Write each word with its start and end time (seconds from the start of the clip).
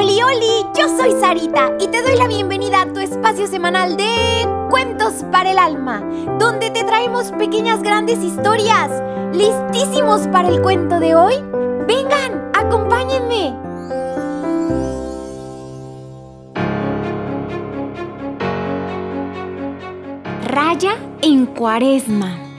Oli, 0.00 0.22
oli, 0.22 0.64
yo 0.78 0.88
soy 0.96 1.12
Sarita 1.20 1.72
y 1.78 1.86
te 1.88 2.00
doy 2.00 2.16
la 2.16 2.26
bienvenida 2.26 2.80
a 2.80 2.86
tu 2.90 3.00
espacio 3.00 3.46
semanal 3.46 3.98
de 3.98 4.48
Cuentos 4.70 5.26
para 5.30 5.50
el 5.50 5.58
Alma, 5.58 6.00
donde 6.38 6.70
te 6.70 6.84
traemos 6.84 7.30
pequeñas 7.32 7.82
grandes 7.82 8.18
historias. 8.20 8.90
¿Listísimos 9.34 10.22
para 10.28 10.48
el 10.48 10.62
cuento 10.62 11.00
de 11.00 11.14
hoy? 11.14 11.34
Vengan, 11.86 12.50
acompáñenme. 12.54 13.54
Raya 20.46 20.96
en 21.20 21.44
Cuaresma. 21.44 22.49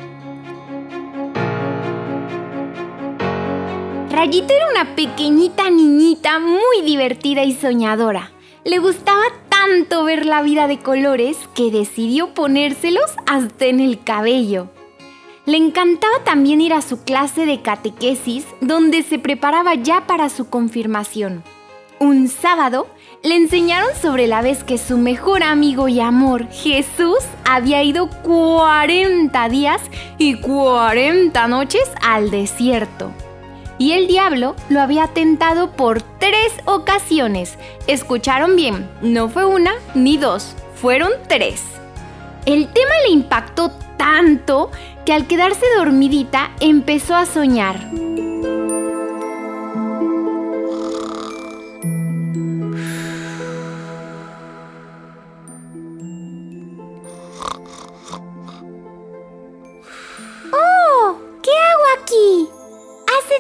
Rayita 4.21 4.53
era 4.53 4.69
una 4.69 4.95
pequeñita 4.95 5.71
niñita 5.71 6.37
muy 6.37 6.85
divertida 6.85 7.43
y 7.43 7.55
soñadora. 7.55 8.29
Le 8.63 8.77
gustaba 8.77 9.23
tanto 9.49 10.03
ver 10.03 10.27
la 10.27 10.43
vida 10.43 10.67
de 10.67 10.77
colores 10.77 11.39
que 11.55 11.71
decidió 11.71 12.35
ponérselos 12.35 13.15
hasta 13.25 13.65
en 13.65 13.79
el 13.79 14.03
cabello. 14.03 14.69
Le 15.47 15.57
encantaba 15.57 16.23
también 16.23 16.61
ir 16.61 16.71
a 16.71 16.83
su 16.83 17.03
clase 17.03 17.47
de 17.47 17.63
catequesis 17.63 18.45
donde 18.61 19.01
se 19.01 19.17
preparaba 19.17 19.73
ya 19.73 20.05
para 20.05 20.29
su 20.29 20.51
confirmación. 20.51 21.41
Un 21.99 22.27
sábado 22.27 22.85
le 23.23 23.35
enseñaron 23.35 23.89
sobre 23.99 24.27
la 24.27 24.43
vez 24.43 24.63
que 24.63 24.77
su 24.77 24.99
mejor 24.99 25.41
amigo 25.41 25.87
y 25.87 25.99
amor, 25.99 26.47
Jesús, 26.51 27.23
había 27.43 27.81
ido 27.81 28.07
40 28.21 29.49
días 29.49 29.81
y 30.19 30.35
40 30.35 31.47
noches 31.47 31.89
al 32.03 32.29
desierto 32.29 33.11
y 33.81 33.93
el 33.93 34.05
diablo 34.05 34.55
lo 34.69 34.79
había 34.79 35.07
tentado 35.07 35.71
por 35.71 36.03
tres 36.03 36.53
ocasiones. 36.65 37.57
Escucharon 37.87 38.55
bien, 38.55 38.87
no 39.01 39.27
fue 39.27 39.43
una 39.43 39.71
ni 39.95 40.17
dos, 40.17 40.55
fueron 40.75 41.09
tres. 41.27 41.63
El 42.45 42.67
tema 42.67 42.91
le 43.07 43.13
impactó 43.13 43.71
tanto 43.97 44.69
que 45.03 45.13
al 45.13 45.25
quedarse 45.25 45.65
dormidita 45.75 46.51
empezó 46.59 47.15
a 47.15 47.25
soñar. 47.25 47.79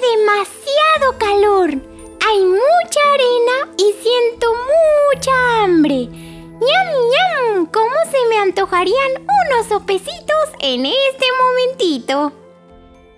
Demasiado 0.01 1.17
calor. 1.17 1.69
Hay 2.27 2.39
mucha 2.43 3.01
arena 3.13 3.73
y 3.77 3.93
siento 4.01 4.47
mucha 4.51 5.63
hambre. 5.63 6.07
¡Ñam, 6.07 6.87
ñam! 7.11 7.65
¿Cómo 7.71 7.95
se 8.09 8.17
me 8.29 8.37
antojarían 8.37 9.11
unos 9.17 9.67
sopecitos 9.67 10.49
en 10.59 10.85
este 10.85 11.25
momentito? 11.39 12.31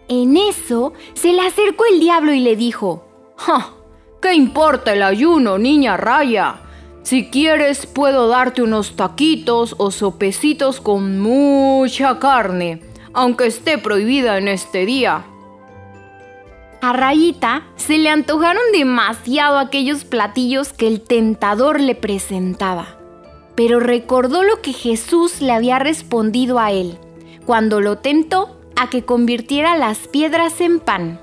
En 0.07 0.37
eso 0.37 0.93
se 1.13 1.33
le 1.33 1.41
acercó 1.41 1.85
el 1.85 1.99
diablo 1.99 2.33
y 2.33 2.39
le 2.39 2.55
dijo: 2.55 3.05
¡Ja! 3.37 3.73
¿Qué 4.21 4.33
importa 4.33 4.93
el 4.93 5.03
ayuno, 5.03 5.57
niña 5.57 5.97
raya? 5.97 6.61
Si 7.03 7.29
quieres, 7.29 7.85
puedo 7.85 8.29
darte 8.29 8.61
unos 8.61 8.95
taquitos 8.95 9.75
o 9.77 9.91
sopecitos 9.91 10.79
con 10.79 11.19
mucha 11.19 12.19
carne, 12.19 12.81
aunque 13.13 13.47
esté 13.47 13.77
prohibida 13.77 14.37
en 14.37 14.47
este 14.47 14.85
día. 14.85 15.25
A 16.83 16.91
Rayita 16.91 17.65
se 17.77 17.97
le 17.97 18.09
antojaron 18.09 18.61
demasiado 18.73 19.57
aquellos 19.57 20.03
platillos 20.03 20.73
que 20.73 20.85
el 20.85 20.99
tentador 20.99 21.79
le 21.79 21.95
presentaba, 21.95 22.97
pero 23.55 23.79
recordó 23.79 24.43
lo 24.43 24.61
que 24.61 24.73
Jesús 24.73 25.39
le 25.39 25.53
había 25.53 25.79
respondido 25.79 26.59
a 26.59 26.73
él 26.73 26.99
cuando 27.45 27.79
lo 27.79 27.99
tentó 27.99 28.59
a 28.75 28.89
que 28.89 29.05
convirtiera 29.05 29.77
las 29.77 30.09
piedras 30.09 30.59
en 30.59 30.81
pan. 30.81 31.21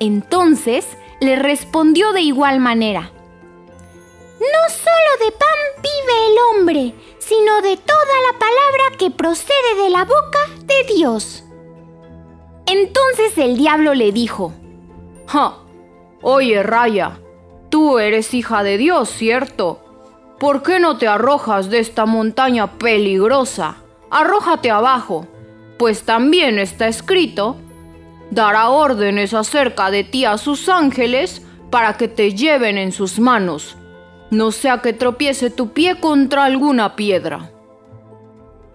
Entonces 0.00 0.84
le 1.20 1.36
respondió 1.36 2.12
de 2.12 2.22
igual 2.22 2.58
manera, 2.58 3.12
No 4.40 4.70
solo 4.70 5.24
de 5.24 5.30
pan 5.30 5.84
vive 5.84 6.26
el 6.26 6.36
hombre, 6.50 6.94
sino 7.20 7.62
de 7.62 7.76
toda 7.76 8.16
la 8.32 8.38
palabra 8.40 8.98
que 8.98 9.12
procede 9.12 9.84
de 9.84 9.90
la 9.90 10.04
boca 10.04 10.40
de 10.64 10.94
Dios. 10.96 11.44
Entonces 12.66 13.38
el 13.38 13.56
diablo 13.56 13.94
le 13.94 14.10
dijo, 14.10 14.52
¡Ja! 15.26 15.54
Oye, 16.22 16.62
Raya, 16.62 17.18
tú 17.70 17.98
eres 17.98 18.32
hija 18.34 18.62
de 18.62 18.78
Dios, 18.78 19.10
¿cierto? 19.10 19.80
¿Por 20.38 20.62
qué 20.62 20.80
no 20.80 20.96
te 20.96 21.06
arrojas 21.06 21.70
de 21.70 21.78
esta 21.78 22.06
montaña 22.06 22.78
peligrosa? 22.78 23.76
Arrójate 24.10 24.70
abajo, 24.70 25.26
pues 25.78 26.04
también 26.04 26.58
está 26.58 26.88
escrito, 26.88 27.56
dará 28.30 28.68
órdenes 28.70 29.34
acerca 29.34 29.90
de 29.90 30.04
ti 30.04 30.24
a 30.24 30.38
sus 30.38 30.68
ángeles 30.68 31.42
para 31.70 31.96
que 31.96 32.08
te 32.08 32.34
lleven 32.34 32.78
en 32.78 32.92
sus 32.92 33.18
manos, 33.18 33.76
no 34.30 34.50
sea 34.50 34.78
que 34.82 34.92
tropiece 34.92 35.50
tu 35.50 35.72
pie 35.72 36.00
contra 36.00 36.44
alguna 36.44 36.96
piedra. 36.96 37.50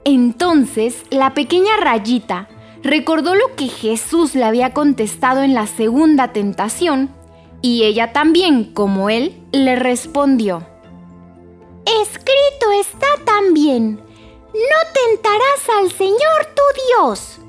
Entonces 0.06 1.04
la 1.10 1.34
pequeña 1.34 1.78
rayita 1.78 2.48
recordó 2.84 3.36
lo 3.36 3.56
que 3.56 3.68
Jesús 3.68 4.36
le 4.36 4.44
había 4.44 4.74
contestado 4.74 5.44
en 5.44 5.54
la 5.54 5.68
segunda 5.68 6.34
tentación 6.34 7.10
y 7.62 7.84
ella 7.84 8.14
también, 8.14 8.74
como 8.74 9.10
él, 9.10 9.44
le 9.52 9.76
respondió. 9.76 10.66
Escrito 12.02 12.72
está 12.80 13.08
también, 13.26 13.96
no 13.96 14.80
tentarás 14.94 15.70
al 15.80 15.92
Señor 15.92 16.46
tu 16.56 17.06
Dios. 17.06 17.40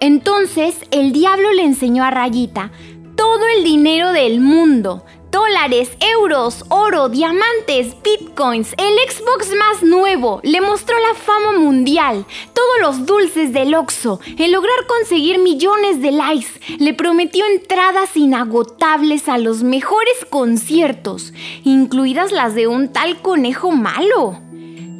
Entonces 0.00 0.76
el 0.90 1.12
diablo 1.12 1.52
le 1.52 1.64
enseñó 1.64 2.04
a 2.04 2.10
Rayita 2.10 2.70
todo 3.16 3.40
el 3.56 3.64
dinero 3.64 4.12
del 4.12 4.40
mundo, 4.40 5.04
dólares, 5.30 5.90
euros, 6.00 6.64
oro, 6.68 7.08
diamantes, 7.08 7.94
bitcoins, 8.02 8.74
el 8.76 9.10
Xbox 9.10 9.54
más 9.56 9.82
nuevo, 9.82 10.40
le 10.42 10.60
mostró 10.60 10.96
la 10.98 11.14
fama 11.14 11.58
mundial, 11.58 12.24
todos 12.54 12.80
los 12.80 13.06
dulces 13.06 13.52
del 13.52 13.74
Oxxo, 13.74 14.20
el 14.38 14.52
lograr 14.52 14.86
conseguir 14.86 15.38
millones 15.38 16.00
de 16.00 16.12
likes, 16.12 16.60
le 16.78 16.94
prometió 16.94 17.44
entradas 17.46 18.16
inagotables 18.16 19.28
a 19.28 19.38
los 19.38 19.62
mejores 19.62 20.26
conciertos, 20.30 21.32
incluidas 21.64 22.32
las 22.32 22.54
de 22.54 22.66
un 22.66 22.92
tal 22.92 23.20
conejo 23.20 23.70
malo. 23.70 24.40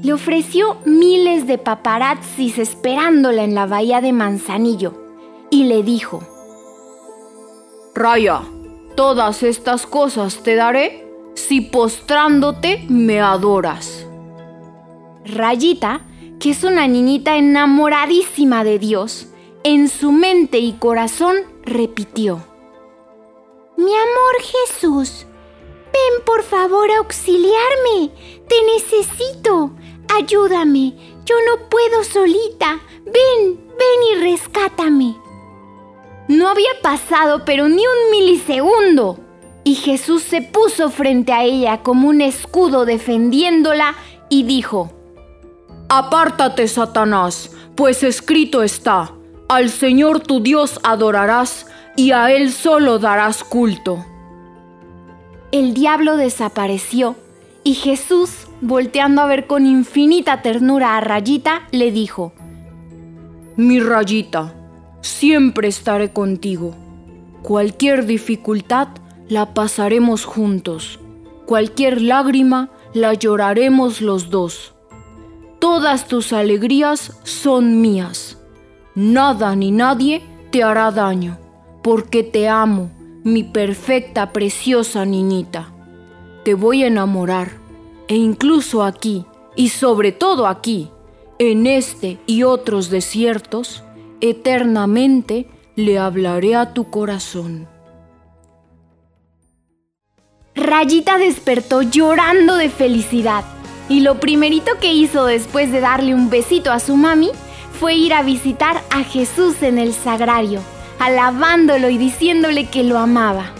Le 0.03 0.13
ofreció 0.13 0.77
miles 0.85 1.47
de 1.47 1.59
paparazzis 1.59 2.59
esperándola 2.59 3.43
en 3.43 3.55
la 3.57 3.67
bahía 3.67 4.01
de 4.01 4.13
Manzanillo 4.13 4.95
y 5.51 5.65
le 5.65 5.83
dijo: 5.83 6.21
Raya, 7.97 8.43
Todas 8.99 9.45
estas 9.45 9.87
cosas 9.87 10.43
te 10.43 10.57
daré 10.57 11.07
si 11.35 11.61
postrándote 11.61 12.85
me 12.89 13.21
adoras. 13.21 14.05
Rayita, 15.25 16.05
que 16.41 16.51
es 16.51 16.65
una 16.65 16.89
niñita 16.89 17.37
enamoradísima 17.37 18.65
de 18.65 18.81
Dios, 18.81 19.29
en 19.63 19.89
su 19.89 20.11
mente 20.11 20.59
y 20.59 20.73
corazón 20.73 21.37
repitió. 21.63 22.43
Mi 23.77 23.95
amor 23.95 24.35
Jesús, 24.41 25.27
ven 25.93 26.25
por 26.27 26.43
favor 26.43 26.91
a 26.91 26.99
auxiliarme, 26.99 28.11
te 28.49 28.57
necesito, 28.75 29.71
ayúdame, 30.13 30.95
yo 31.25 31.37
no 31.47 31.69
puedo 31.69 32.03
solita, 32.03 32.81
ven, 33.05 33.38
pasado 36.89 37.45
pero 37.45 37.69
ni 37.69 37.83
un 37.83 38.11
milisegundo. 38.11 39.19
Y 39.63 39.75
Jesús 39.75 40.23
se 40.23 40.41
puso 40.41 40.89
frente 40.89 41.35
a 41.35 41.45
ella 41.45 41.83
como 41.83 42.09
un 42.09 42.23
escudo 42.23 42.87
defendiéndola 42.87 43.95
y 44.31 44.45
dijo, 44.45 44.91
Apártate, 45.91 46.67
Satanás, 46.67 47.51
pues 47.77 48.03
escrito 48.03 48.63
está, 48.63 49.13
al 49.51 49.69
Señor 49.69 50.21
tu 50.21 50.41
Dios 50.41 50.81
adorarás 50.83 51.67
y 51.95 52.13
a 52.13 52.33
Él 52.33 52.51
solo 52.51 52.99
darás 52.99 53.45
culto. 53.45 54.03
El 55.53 55.75
diablo 55.75 56.17
desapareció 56.17 57.17
y 57.65 57.75
Jesús, 57.75 58.47
volteando 58.63 59.21
a 59.21 59.27
ver 59.27 59.47
con 59.47 59.67
infinita 59.67 60.41
ternura 60.41 60.97
a 60.97 61.03
Rayita, 61.03 61.69
le 61.71 61.93
dijo, 61.93 62.33
Mi 63.57 63.79
Rayita, 63.79 64.58
siempre 65.01 65.69
estaré 65.69 66.13
contigo. 66.13 66.75
Cualquier 67.43 68.07
dificultad 68.07 68.89
la 69.29 69.55
pasaremos 69.55 70.25
juntos. 70.25 70.99
Cualquier 71.47 72.03
lágrima 72.03 72.71
la 72.95 73.15
lloraremos 73.15 74.01
los 74.01 74.31
dos. 74.31 74.75
Todas 75.59 76.07
tus 76.07 76.33
alegrías 76.33 77.19
son 77.25 77.81
mías. 77.81 78.39
Nada 78.95 79.55
ni 79.57 79.71
nadie 79.71 80.23
te 80.51 80.63
hará 80.63 80.91
daño, 80.91 81.39
porque 81.83 82.23
te 82.23 82.49
amo, 82.49 82.91
mi 83.25 83.45
perfecta, 83.45 84.33
preciosa 84.33 85.05
niñita. 85.05 85.73
te 86.45 86.55
voy 86.55 86.83
a 86.83 86.87
enamorar, 86.87 87.51
e 88.09 88.17
incluso 88.17 88.83
aquí, 88.83 89.27
y 89.55 89.69
sobre 89.69 90.13
todo 90.13 90.47
aquí, 90.47 90.91
en 91.39 91.67
este 91.67 92.19
y 92.27 92.43
otros 92.43 92.89
desiertos, 92.89 93.85
eternamente 94.21 95.47
le 95.77 95.99
hablaré 95.99 96.57
a 96.57 96.75
tu 96.75 96.91
corazón. 96.91 97.69
Rayita 100.55 101.19
despertó 101.19 101.83
llorando 101.83 102.57
de 102.57 102.69
felicidad 102.69 103.45
y 103.89 104.01
lo 104.01 104.21
primerito 104.21 104.73
que 104.81 104.93
hizo 104.93 105.25
después 105.25 105.71
de 105.73 105.81
darle 105.81 106.15
un 106.15 106.31
besito 106.31 106.73
a 106.73 106.81
su 106.81 106.97
mami 106.97 107.31
fue 107.79 107.95
ir 107.95 108.13
a 108.13 108.23
visitar 108.23 108.83
a 108.91 109.05
Jesús 109.05 109.63
en 109.63 109.79
el 109.79 109.95
sagrario, 109.95 110.61
alabándolo 110.99 111.89
y 111.89 111.97
diciéndole 111.97 112.67
que 112.67 112.83
lo 112.83 112.99
amaba. 112.99 113.53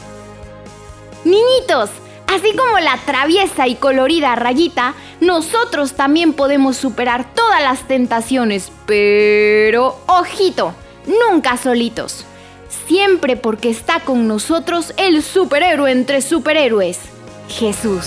Niñitos, 1.25 1.91
así 2.27 2.55
como 2.57 2.79
la 2.81 2.99
traviesa 3.07 3.69
y 3.69 3.77
colorida 3.77 4.35
Rayita, 4.35 4.95
nosotros 5.21 5.95
también 5.95 6.33
podemos 6.33 6.77
superar 6.77 7.33
todas 7.35 7.63
las 7.63 7.87
tentaciones, 7.89 8.71
pero 8.87 9.97
ojito, 10.07 10.75
nunca 11.07 11.57
solitos 11.57 12.25
siempre 12.89 13.37
porque 13.37 13.69
está 13.71 14.01
con 14.01 14.27
nosotros 14.27 14.95
el 14.97 15.23
superhéroe 15.23 15.93
entre 15.93 16.23
superhéroes, 16.23 16.99
Jesús. 17.49 18.07